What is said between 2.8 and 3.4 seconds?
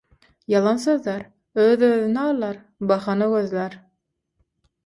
bahana